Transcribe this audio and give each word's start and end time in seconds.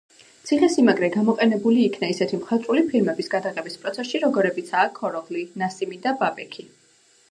ციხე-სიმაგრე 0.51 1.09
გამოყენებული 1.15 1.83
იქნა 1.89 2.09
ისეთი 2.15 2.41
მხატვრული 2.41 2.85
ფილმების 2.89 3.31
გადაღების 3.37 3.79
პროცესში, 3.85 4.23
როგორებიცაა: 4.27 4.91
„ქოროღლი“, 5.01 5.49
„ნასიმი“ 5.65 6.05
და 6.09 6.21
„ბაბექი“. 6.25 6.73